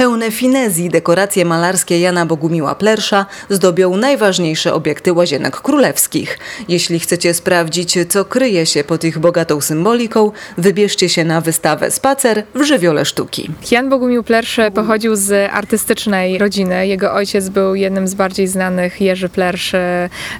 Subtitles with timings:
[0.00, 6.38] Pełne finezji dekoracje malarskie Jana Bogumiła Plersza zdobią najważniejsze obiekty łazienek królewskich.
[6.68, 12.42] Jeśli chcecie sprawdzić, co kryje się pod ich bogatą symboliką, wybierzcie się na wystawę Spacer
[12.54, 13.50] w żywiole sztuki.
[13.70, 16.86] Jan Bogumił Plersz pochodził z artystycznej rodziny.
[16.86, 19.72] Jego ojciec był jednym z bardziej znanych Jerzy Plersz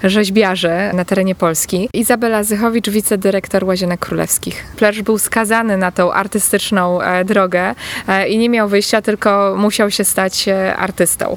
[0.04, 1.88] rzeźbiarzy na terenie Polski.
[1.94, 4.64] Izabela Zychowicz, wicedyrektor Łazienek Królewskich.
[4.76, 7.74] Plersz był skazany na tą artystyczną e, drogę
[8.08, 11.36] e, i nie miał wyjścia, tylko musiał się stać e, artystą.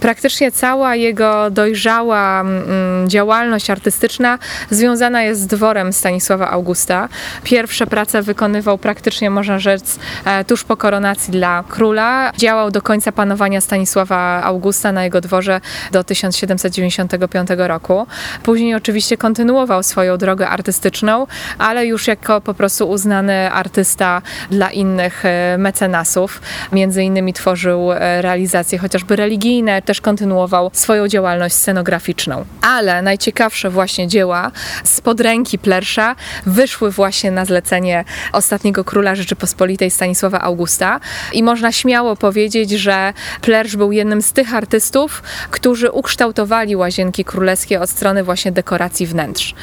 [0.00, 4.38] Praktycznie cała jego dojrzała mm, działalność artystyczna
[4.70, 7.08] związana jest z dworem Stanisława Augusta.
[7.44, 12.32] Pierwsze prace wykonywał praktycznie, można rzec, e, tuż po koronacji dla króla.
[12.36, 15.60] Działał do końca panowania Stanisława Augusta na jego dworze
[15.92, 18.06] do 1795 roku.
[18.42, 21.26] Później oczywiście kontynuował swoją drogę artystyczną,
[21.58, 26.42] ale już jako po prostu uznany artysta dla innych e, mecenasów.
[26.72, 32.44] Między innymi tworzył e, realizacje chociażby religijne, też kontynuował swoją działalność scenograficzną.
[32.62, 34.50] Ale najciekawsze właśnie dzieła
[34.84, 36.16] z podręki Plersza
[36.46, 41.00] wyszły właśnie na zlecenie ostatniego króla Rzeczypospolitej Stanisława Augusta
[41.32, 47.80] i można śmiało powiedzieć, że Plersz był jednym z tych artystów, którzy ukształtowali łazienki królewskie
[47.80, 49.54] od strony właśnie dekoracji wnętrz.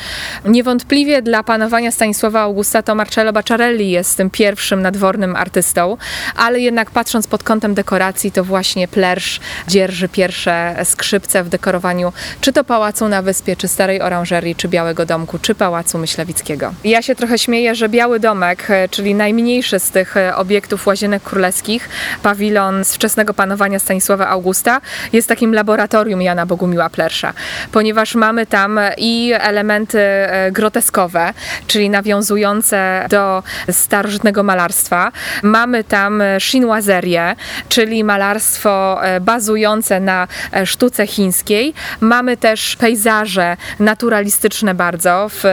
[0.45, 5.97] Niewątpliwie dla panowania Stanisława Augusta to Marcello Bacciarelli jest tym pierwszym nadwornym artystą,
[6.35, 12.53] ale jednak patrząc pod kątem dekoracji to właśnie Plersz dzierży pierwsze skrzypce w dekorowaniu czy
[12.53, 16.73] to Pałacu na Wyspie, czy Starej Oranżerii, czy Białego Domku, czy Pałacu Myślewickiego.
[16.83, 21.23] Ja się trochę śmieję, że Biały Domek, e, czyli najmniejszy z tych e, obiektów łazienek
[21.23, 21.89] królewskich,
[22.23, 24.81] pawilon z wczesnego panowania Stanisława Augusta,
[25.13, 27.33] jest takim laboratorium Jana Bogumiła Plersza,
[27.71, 31.33] ponieważ mamy tam i elementy e, groteskowe,
[31.67, 35.11] czyli nawiązujące do starożytnego malarstwa.
[35.43, 37.35] Mamy tam chinoiserię,
[37.69, 41.73] czyli malarstwo e, bazujące na e, sztuce chińskiej.
[41.99, 45.43] Mamy też pejzaże naturalistyczne bardzo w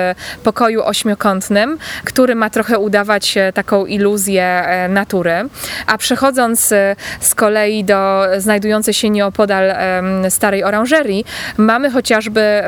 [0.43, 5.33] pokoju ośmiokątnym, który ma trochę udawać taką iluzję e, natury.
[5.87, 6.75] A przechodząc
[7.21, 9.75] z kolei do znajdującej się nieopodal
[10.29, 11.25] starej oranżerii,
[11.57, 12.63] mamy chociażby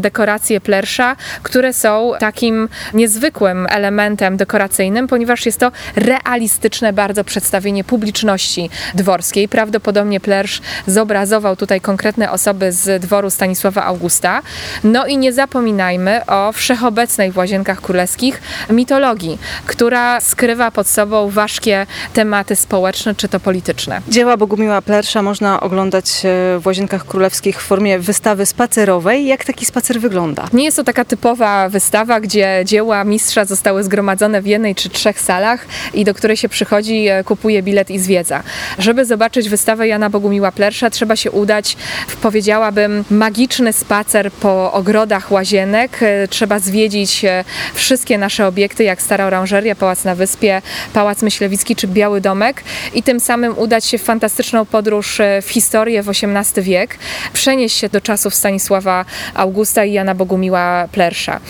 [0.00, 8.70] dekoracje plersza, które są takim niezwykłym elementem dekoracyjnym, ponieważ jest to realistyczne bardzo przedstawienie publiczności
[8.94, 9.48] dworskiej.
[9.48, 14.42] Prawdopodobnie Plersz zobrazował tutaj konkretne osoby z dworu Stanisława Augusta.
[14.84, 21.86] No i nie zapominajmy o wszechobecnej w Łazienkach Królewskich mitologii, która skrywa pod sobą ważkie
[22.12, 24.00] tematy społeczne czy to polityczne.
[24.08, 29.26] Dzieła Bogumiła Plersza można oglądać e, w Łazienkach Królewskich w formie wystawy spacerowej.
[29.26, 30.48] Jak taki spacer wygląda?
[30.52, 35.20] Nie jest to taka typowa wystawa, gdzie dzieła mistrza zostały zgromadzone w jednej czy trzech
[35.20, 38.42] salach i do której się przychodzi, e, kupuje bilet i zwiedza.
[38.78, 41.76] Żeby zobaczyć wystawę Jana Bogumiła Plersza, trzeba się udać
[42.08, 45.98] w, powiedziałabym, magiczny spacer po ogrodach łazienek.
[46.02, 51.76] E, trzeba zwiedzić e, wszystkie nasze obiekty, jak Stara Oranżeria, Pałac na Wyspie, Pałac Myślewicki
[51.76, 52.62] czy Biały Domek
[52.94, 56.98] i tym samym udać się w fantastyczną podróż e, w historię w XVIII wiek,
[57.32, 61.40] przenieść się do czasów Stanisława Augusta i Jana Bogumiła Plersza.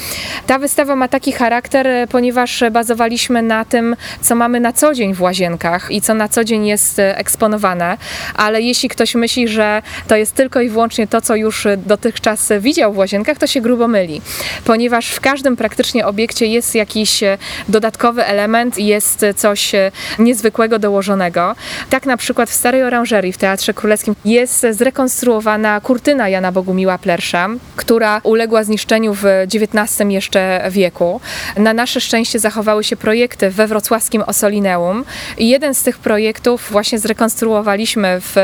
[0.47, 5.23] Ta wystawa ma taki charakter, ponieważ bazowaliśmy na tym, co mamy na co dzień w
[5.23, 7.97] łazienkach i co na co dzień jest eksponowane,
[8.35, 12.93] ale jeśli ktoś myśli, że to jest tylko i wyłącznie to, co już dotychczas widział
[12.93, 14.23] w łazienkach, to się grubo myli,
[14.65, 17.21] ponieważ w każdym praktycznie obiekcie jest jakiś
[17.69, 19.73] dodatkowy element, jest coś
[20.19, 21.57] niezwykłego dołożonego.
[21.91, 27.49] Tak na przykład w Starej Oranżerii w Teatrze Królewskim jest zrekonstruowana kurtyna Jana Bogumiła Plersza,
[27.77, 31.21] która uległa zniszczeniu w XIX jeszcze wieku.
[31.57, 35.05] Na nasze szczęście zachowały się projekty we wrocławskim Osolineum
[35.39, 38.37] i jeden z tych projektów właśnie zrekonstruowaliśmy w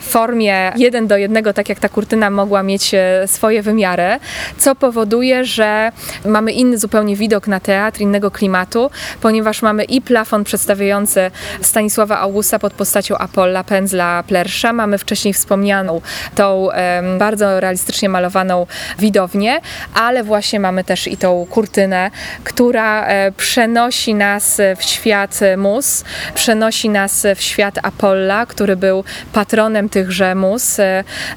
[0.00, 4.18] formie jeden do jednego, tak jak ta kurtyna mogła mieć e, swoje wymiary,
[4.58, 5.92] co powoduje, że
[6.24, 8.90] mamy inny zupełnie widok na teatr, innego klimatu,
[9.20, 11.30] ponieważ mamy i plafon przedstawiający
[11.60, 16.00] Stanisława Augusta pod postacią Apolla, pędzla Plersza, mamy wcześniej wspomnianą
[16.34, 16.72] tą um,
[17.18, 18.66] bardzo realistycznie malowaną
[18.98, 19.60] widownię,
[19.94, 22.10] ale właśnie mamy też i tą kurtynę,
[22.44, 26.04] która e, przenosi nas w świat mus,
[26.34, 30.76] przenosi nas w świat Apollo, Apolla, który był patronem tychże mus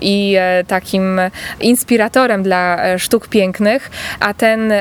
[0.01, 0.37] i
[0.67, 1.21] takim
[1.59, 4.73] inspiratorem dla sztuk pięknych, a ten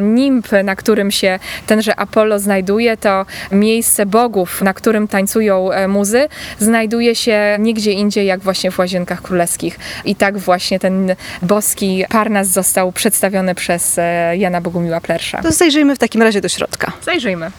[0.00, 6.28] nimb, na którym się tenże Apollo znajduje, to miejsce bogów, na którym tańcują muzy,
[6.58, 9.78] znajduje się nigdzie indziej jak właśnie w Łazienkach Królewskich.
[10.04, 14.00] I tak właśnie ten boski Parnas został przedstawiony przez
[14.36, 15.42] Jana Bogumiła Plersza.
[15.42, 16.92] To zajrzyjmy w takim razie do środka.
[17.02, 17.50] Zajrzyjmy.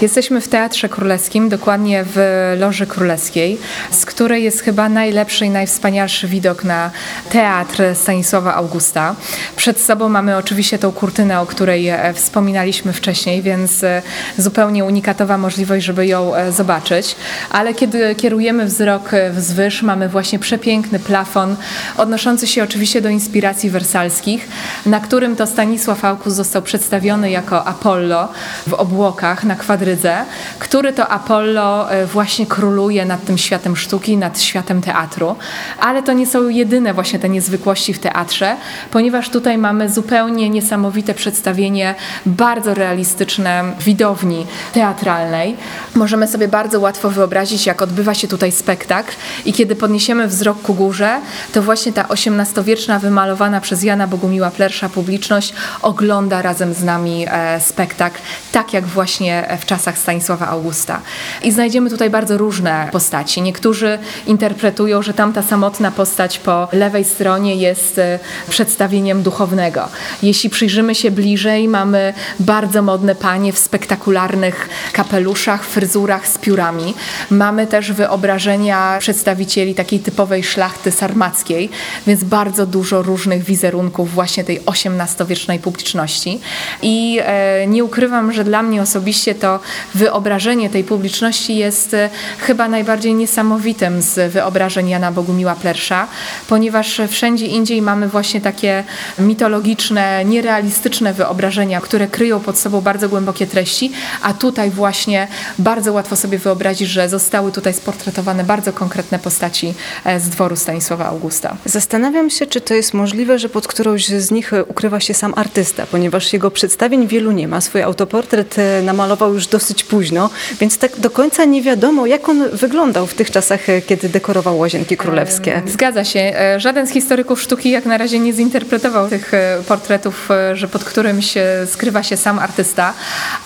[0.00, 2.18] Jesteśmy w Teatrze Królewskim, dokładnie w
[2.58, 3.58] Loży Królewskiej,
[3.90, 6.90] z której jest chyba najlepszy i najwspanialszy widok na
[7.30, 9.14] teatr Stanisława Augusta.
[9.56, 14.02] Przed sobą mamy oczywiście tą kurtynę, o której e, wspominaliśmy wcześniej, więc e,
[14.38, 17.16] zupełnie unikatowa możliwość, żeby ją e, zobaczyć.
[17.50, 21.56] Ale kiedy kierujemy wzrok wzwyż, mamy właśnie przepiękny plafon,
[21.96, 24.48] odnoszący się oczywiście do inspiracji wersalskich,
[24.86, 28.28] na którym to Stanisław August został przedstawiony jako Apollo
[28.66, 29.56] w obłokach na
[29.96, 30.24] kwadrydze
[30.70, 35.36] który to Apollo e, właśnie króluje nad tym światem sztuki, nad światem teatru.
[35.80, 38.56] Ale to nie są jedyne właśnie te niezwykłości w teatrze,
[38.90, 41.94] ponieważ tutaj mamy zupełnie niesamowite przedstawienie
[42.26, 45.56] bardzo realistyczne widowni teatralnej.
[45.94, 49.12] Możemy sobie bardzo łatwo wyobrazić, jak odbywa się tutaj spektakl
[49.44, 51.20] i kiedy podniesiemy wzrok ku górze,
[51.52, 55.52] to właśnie ta XVIII-wieczna wymalowana przez Jana Bogumiła Plersza publiczność
[55.82, 58.18] ogląda razem z nami e, spektakl,
[58.52, 61.00] tak jak właśnie w czasach czasach Stanisława Augusta.
[61.42, 63.42] I znajdziemy tutaj bardzo różne postaci.
[63.42, 68.18] Niektórzy interpretują, że tamta samotna postać po lewej stronie jest e,
[68.48, 69.88] przedstawieniem duchownego.
[70.22, 76.94] Jeśli przyjrzymy się bliżej, mamy bardzo modne panie w spektakularnych kapeluszach, fryzurach z piórami.
[77.30, 81.70] Mamy też wyobrażenia przedstawicieli takiej typowej szlachty sarmackiej,
[82.06, 86.40] więc bardzo dużo różnych wizerunków właśnie tej XVIII-wiecznej publiczności.
[86.82, 89.60] I e, nie ukrywam, że dla mnie osobiście to
[89.94, 96.06] wyobrażenie tej publiczności jest e, chyba najbardziej niesamowitym z wyobrażeń Jana Bogumiła Plersza,
[96.48, 98.84] ponieważ wszędzie indziej mamy właśnie takie
[99.18, 105.28] mitologiczne, nierealistyczne wyobrażenia, które kryją pod sobą bardzo głębokie treści, a tutaj właśnie
[105.58, 109.74] bardzo łatwo sobie wyobrazić, że zostały tutaj sportretowane bardzo konkretne postaci
[110.04, 111.56] e, z dworu Stanisława Augusta.
[111.64, 115.86] Zastanawiam się, czy to jest możliwe, że pod którąś z nich ukrywa się sam artysta,
[115.86, 117.60] ponieważ jego przedstawień wielu nie ma.
[117.60, 120.30] Swój autoportret e, namalował już dosyć późno,
[120.60, 124.58] więc tak do końca nie wiadomo, jak on wyglądał w tych czasach, e, kiedy dekorował
[124.58, 125.62] Łazienki Królewskie.
[125.66, 126.20] Zgadza się.
[126.20, 130.84] E, żaden z historyków sztuki jak na razie nie zinterpretował tych e, portretów, że pod
[130.84, 132.92] którym się skrywa się sam artysta,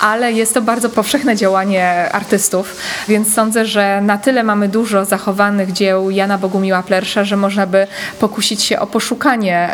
[0.01, 2.77] ale jest to bardzo powszechne działanie artystów,
[3.09, 7.87] więc sądzę, że na tyle mamy dużo zachowanych dzieł Jana Bogumiła Plersza, że można by
[8.21, 9.69] pokusić się o poszukanie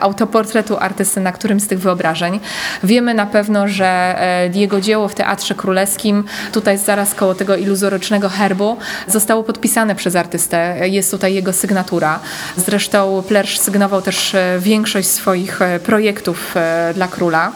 [0.00, 2.40] autoportretu artysty na którym z tych wyobrażeń.
[2.84, 4.16] Wiemy na pewno, że
[4.54, 8.76] jego dzieło w Teatrze Królewskim królewskim, tutaj zaraz koło tego iluzorycznego herbu,
[9.08, 10.88] zostało podpisane przez artystę.
[10.88, 12.20] Jest tutaj jego sygnatura.
[12.56, 17.52] Zresztą Plersz sygnował też e, większość swoich e, projektów e, dla króla.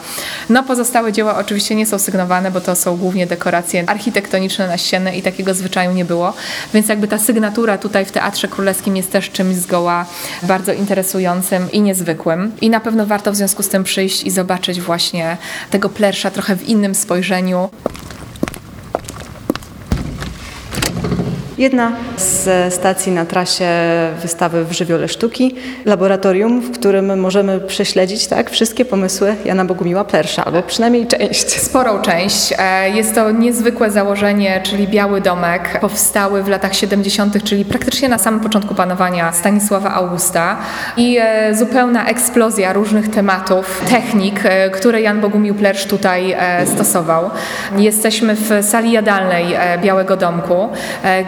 [0.48, 5.16] No pozostałe dzieła oczywiście nie są sygnowane, bo to są głównie dekoracje architektoniczne na ściany
[5.16, 6.32] i takiego zwyczaju nie było.
[6.74, 10.06] Więc jakby ta sygnatura tutaj w Teatrze Królewskim jest też czymś zgoła
[10.42, 12.52] bardzo interesującym i niezwykłym.
[12.60, 15.36] I na pewno warto w związku z tym przyjść i zobaczyć właśnie
[15.70, 17.70] tego Plersza trochę w innym spojrzeniu.
[21.60, 23.68] Jedna z stacji na trasie
[24.22, 25.54] wystawy w Żywiole Sztuki,
[25.84, 31.50] laboratorium, w którym możemy prześledzić tak, wszystkie pomysły Jana Bogumiła Plersza, albo przynajmniej część.
[31.50, 32.54] Sporą część.
[32.58, 38.18] E, jest to niezwykłe założenie, czyli Biały Domek, powstały w latach 70., czyli praktycznie na
[38.18, 40.56] samym początku panowania Stanisława Augusta
[40.96, 46.36] i e, zupełna eksplozja różnych tematów, technik, e, które Jan Bogumił Plersz tutaj
[46.74, 47.30] stosował.
[47.76, 50.68] Jesteśmy w sali jadalnej Białego Domku,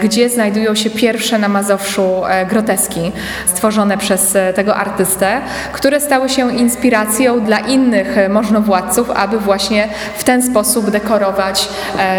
[0.03, 3.13] gdzie gdzie znajdują się pierwsze na Mazowszu e, groteski
[3.47, 5.41] stworzone przez e, tego artystę,
[5.73, 11.69] które stały się inspiracją dla innych e, możnowładców, aby właśnie w ten sposób dekorować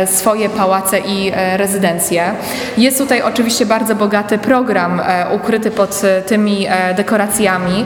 [0.05, 2.33] swoje pałace i rezydencje.
[2.77, 7.86] Jest tutaj oczywiście bardzo bogaty program ukryty pod tymi dekoracjami,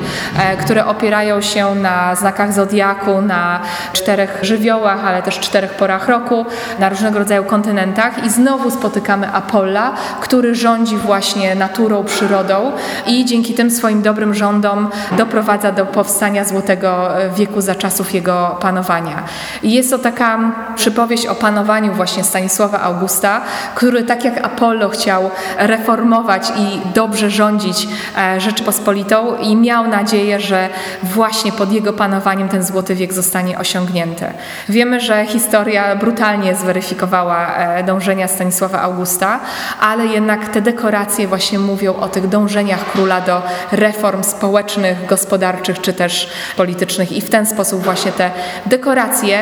[0.60, 3.60] które opierają się na znakach zodiaku, na
[3.94, 6.46] czterech żywiołach, ale też czterech porach roku,
[6.80, 12.72] na różnego rodzaju kontynentach i znowu spotykamy Apolla, który rządzi właśnie naturą, przyrodą
[13.08, 19.24] i dzięki tym swoim dobrym rządom doprowadza do powstania Złotego wieku za czasów jego panowania.
[19.64, 20.40] I jest to taka
[20.76, 23.42] przypowieść o panowaniu właśnie Stanisława Augusta,
[23.76, 27.88] który tak jak Apollo chciał reformować i dobrze rządzić
[28.18, 30.70] e, Rzeczypospolitą i miał nadzieję, że
[31.04, 34.26] właśnie pod jego panowaniem ten Złoty Wiek zostanie osiągnięty.
[34.70, 39.40] Wiemy, że historia brutalnie zweryfikowała e, dążenia Stanisława Augusta,
[39.82, 45.94] ale jednak te dekoracje właśnie mówią o tych dążeniach króla do reform społecznych, gospodarczych czy
[45.94, 48.32] też politycznych i w ten sposób właśnie te
[48.66, 49.40] dekoracje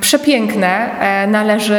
[0.00, 1.74] przepiękne e, należy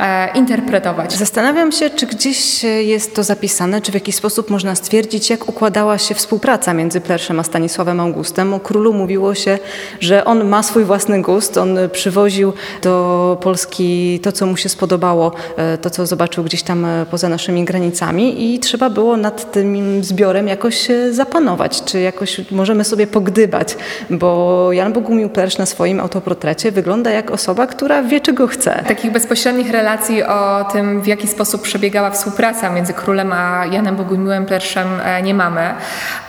[0.00, 1.12] e, interpretować.
[1.12, 5.98] Zastanawiam się, czy gdzieś jest to zapisane, czy w jakiś sposób można stwierdzić, jak układała
[5.98, 8.54] się współpraca między Plerszem a Stanisławem Augustem.
[8.54, 9.58] O królu mówiło się,
[10.00, 15.32] że on ma swój własny gust, on przywoził do Polski to, co mu się spodobało,
[15.56, 20.48] e, to, co zobaczył gdzieś tam poza naszymi granicami i trzeba było nad tym zbiorem
[20.48, 23.76] jakoś zapanować, czy jakoś możemy sobie pogdybać,
[24.10, 28.84] bo Jan Bogumił Plersz na swoim autoportrecie wygląda jak osoba, która wie, czego chce.
[28.88, 34.46] Takich bezpośrednich relacji o tym, w jaki sposób przebiegała współpraca między królem a Janem Bogumiłem
[34.46, 35.74] Plerszem e, nie mamy,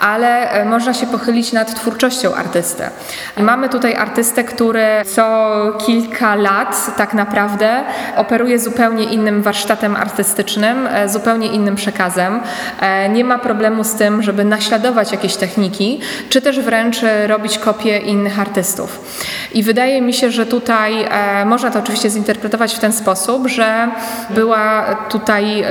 [0.00, 2.82] ale e, można się pochylić nad twórczością artysty.
[3.36, 5.52] Mamy tutaj artystę, który co
[5.86, 7.84] kilka lat tak naprawdę
[8.16, 12.40] operuje zupełnie innym warsztatem artystycznym, e, zupełnie innym przekazem.
[13.10, 18.40] Nie ma problemu z tym, żeby naśladować jakieś techniki, czy też wręcz robić kopie innych
[18.40, 19.00] artystów.
[19.54, 23.88] I wydaje mi się, że tutaj e, można to oczywiście zinterpretować w ten sposób, że
[24.30, 25.66] była tutaj e,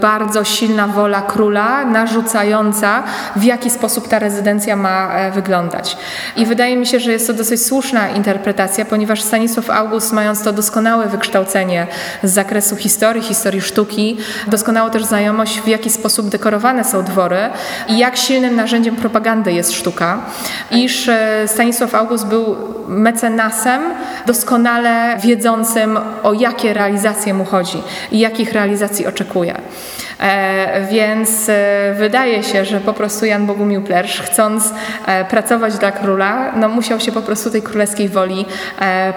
[0.00, 3.02] bardzo silna wola króla narzucająca,
[3.36, 5.96] w jaki sposób ta rezydencja ma e, wyglądać.
[6.36, 10.52] I wydaje mi się, że jest to dosyć słuszna interpretacja, ponieważ Stanisław August, mając to
[10.52, 11.86] doskonałe wykształcenie
[12.22, 14.16] z zakresu historii, historii sztuki,
[14.46, 17.38] doskonałą też znajomość, w jaki sposób dekorowane są dwory
[17.88, 20.20] i jak silnym narzędziem propagandy jest sztuka,
[20.70, 21.10] iż
[21.46, 23.82] Stanisław August był mecenasem
[24.26, 29.54] doskonale wiedzącym, o jakie realizacje mu chodzi i jakich realizacji oczekuje.
[30.20, 34.72] E, więc e, wydaje się, że po prostu Jan Bogumił Plersz, chcąc
[35.06, 38.46] e, pracować dla króla, no musiał się po prostu tej królewskiej woli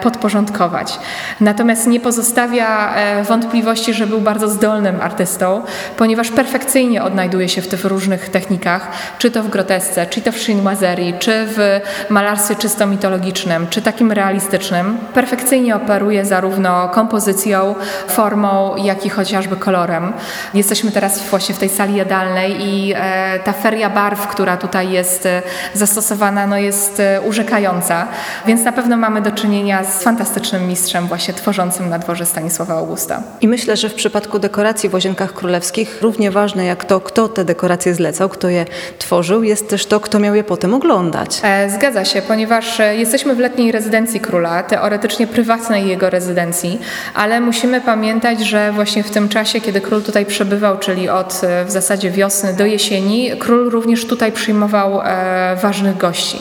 [0.02, 1.00] podporządkować.
[1.40, 5.62] Natomiast nie pozostawia wątpliwości, że był bardzo zdolnym artystą,
[5.98, 8.88] ponieważ perfekcyjnie odnajduje się w tych różnych technikach,
[9.18, 14.12] czy to w grotesce, czy to w chinoiserii, czy w malarstwie czysto mitologicznym, czy takim
[14.12, 14.98] realistycznym.
[15.14, 17.76] Perfekcyjnie operuje zarówno kompozycją,
[18.08, 20.14] formą, jak i chociażby kolorem.
[20.54, 25.26] Jesteśmy teraz właśnie w tej sali jadalnej i e, ta feria barw, która tutaj jest
[25.26, 25.42] e,
[25.74, 28.08] zastosowana, no jest e, urzekająca,
[28.46, 33.24] więc na pewno mamy do czynienia z fantastycznym mistrzem właśnie tworzącym na dworze Stanisława Augusta.
[33.42, 37.46] I myślę, że w przypadku dekoracji w Łazienkach Królewskich równie ważne jak to, kto te
[37.46, 38.66] dekoracje zlecał, kto je
[38.98, 41.42] tworzył, jest też to, kto miał je potem oglądać.
[41.68, 43.40] Zgadza się, ponieważ jesteśmy w
[43.72, 46.80] rezydencji króla, teoretycznie prywatnej jego rezydencji,
[47.14, 51.66] ale musimy pamiętać, że właśnie w tym czasie, kiedy król tutaj przebywał, czyli od e,
[51.66, 56.40] w zasadzie wiosny do jesieni, król również tutaj przyjmował e, ważnych gości.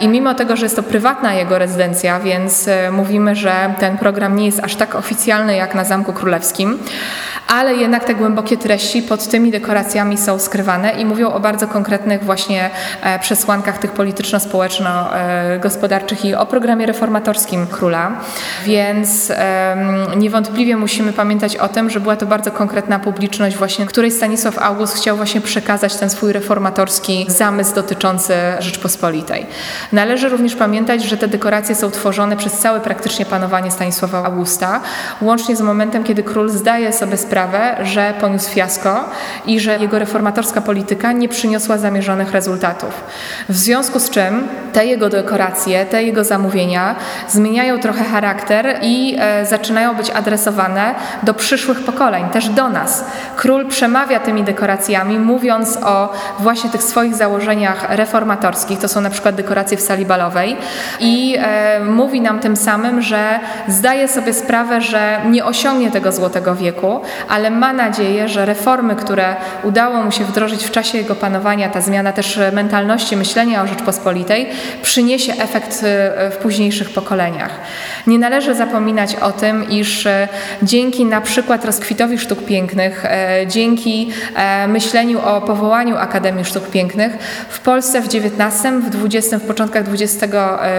[0.00, 4.36] I mimo tego, że jest to prywatna jego rezydencja, więc e, mówimy, że ten program
[4.36, 6.78] nie jest aż tak oficjalny jak na Zamku Królewskim,
[7.48, 12.24] ale jednak te głębokie treści pod tymi dekoracjami są skrywane i mówią o bardzo konkretnych
[12.24, 12.70] właśnie
[13.20, 18.12] przesłankach tych polityczno-społeczno-gospodarczych i o programie reformatorskim króla.
[18.64, 19.32] Więc
[20.16, 24.96] niewątpliwie musimy pamiętać o tym, że była to bardzo konkretna publiczność właśnie której Stanisław August
[24.96, 29.46] chciał właśnie przekazać ten swój reformatorski zamysł dotyczący Rzeczpospolitej.
[29.92, 34.80] Należy również pamiętać, że te dekoracje są tworzone przez całe praktycznie panowanie Stanisława Augusta,
[35.20, 39.04] łącznie z momentem, kiedy król zdaje sobie sprawę, że poniósł fiasko
[39.46, 43.04] i że jego reformatorska polityka nie przyniosła zamierzonych rezultatów.
[43.48, 46.94] W związku z czym te jego dekoracje, te jego zamówienia
[47.28, 53.04] zmieniają trochę charakter i e, zaczynają być adresowane do przyszłych pokoleń, też do nas.
[53.36, 59.34] Król przemawia tymi dekoracjami, mówiąc o właśnie tych swoich założeniach reformatorskich, to są na przykład
[59.34, 60.56] dekoracje w sali balowej
[61.00, 66.54] i e, mówi nam tym samym, że zdaje sobie sprawę, że nie osiągnie tego złotego
[66.54, 71.68] wieku, ale ma nadzieję, że reformy, które udało mu się wdrożyć w czasie jego panowania,
[71.68, 74.48] ta zmiana też mentalności myślenia o Rzeczpospolitej,
[74.82, 77.60] przyniesie efekt e, w późniejszych pokoleniach.
[78.06, 80.28] Nie należy zapominać o tym, iż e,
[80.62, 87.12] dzięki na przykład rozkwitowi sztuk pięknych, e, dzięki e, myśleniu o powołaniu Akademii Sztuk Pięknych
[87.48, 90.34] w Polsce w XIX, w XX, w początkach XX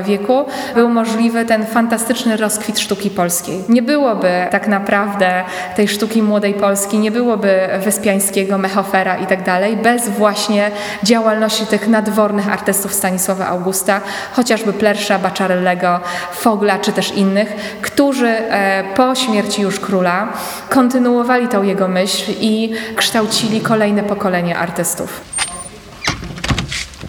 [0.05, 0.45] wieku
[0.75, 3.59] był możliwy ten fantastyczny rozkwit sztuki polskiej.
[3.69, 5.43] Nie byłoby tak naprawdę
[5.75, 9.43] tej sztuki młodej Polski, nie byłoby Wyspiańskiego, Mechofera i tak
[9.83, 10.71] bez właśnie
[11.03, 14.01] działalności tych nadwornych artystów Stanisława Augusta,
[14.33, 15.99] chociażby Plersza, Baczarellego,
[16.31, 20.27] Fogla czy też innych, którzy e, po śmierci już króla
[20.69, 25.32] kontynuowali tą jego myśl i kształcili kolejne pokolenie artystów.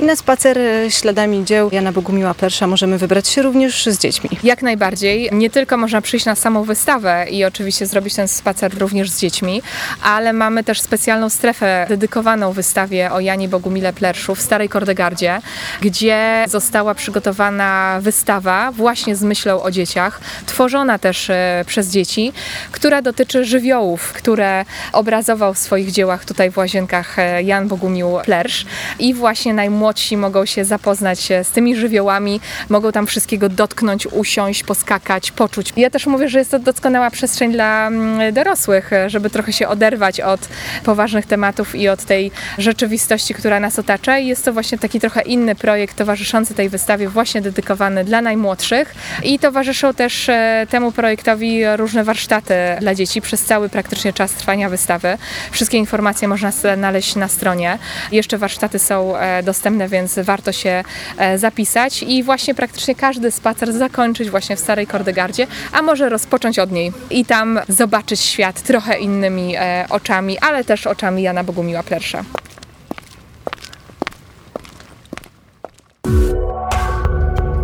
[0.06, 0.58] Na spacer
[0.88, 4.30] śladami dzieł Jana Bogumiła Plersza możemy wybrać się również z dziećmi.
[4.42, 5.28] Jak najbardziej.
[5.32, 9.62] Nie tylko można przyjść na samą wystawę i oczywiście zrobić ten spacer również z dziećmi,
[10.02, 15.40] ale mamy też specjalną strefę dedykowaną wystawie o Janie Bogumile Plerszu w Starej Kordegardzie,
[15.80, 22.32] gdzie została przygotowana wystawa właśnie z myślą o dzieciach, tworzona też e, przez dzieci,
[22.72, 28.66] która dotyczy żywiołów, które obrazował w swoich dziełach tutaj w Łazienkach e, Jan Bogumił Plersz
[28.98, 34.62] i właśnie najmłodszy młodsi mogą się zapoznać z tymi żywiołami, mogą tam wszystkiego dotknąć, usiąść,
[34.62, 35.72] poskakać, poczuć.
[35.76, 40.20] Ja też mówię, że jest to doskonała przestrzeń dla mm, dorosłych, żeby trochę się oderwać
[40.20, 40.48] od
[40.84, 44.18] poważnych tematów i od tej rzeczywistości, która nas otacza.
[44.18, 48.94] I jest to właśnie taki trochę inny projekt towarzyszący tej wystawie, właśnie dedykowany dla najmłodszych.
[49.22, 54.68] I towarzyszą też e, temu projektowi różne warsztaty dla dzieci przez cały praktycznie czas trwania
[54.68, 55.18] wystawy.
[55.50, 57.78] Wszystkie informacje można znaleźć na stronie.
[58.12, 59.42] Jeszcze warsztaty są e,
[59.84, 60.84] dostępne więc warto się
[61.18, 66.58] e, zapisać i właśnie praktycznie każdy spacer zakończyć właśnie w Starej Kordegardzie, a może rozpocząć
[66.58, 71.82] od niej i tam zobaczyć świat trochę innymi e, oczami, ale też oczami Jana Bogumiła
[71.82, 72.24] Plersza.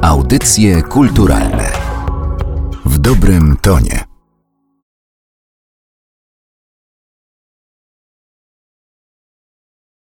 [0.02, 1.70] Audycje kulturalne
[2.84, 4.10] w dobrym tonie.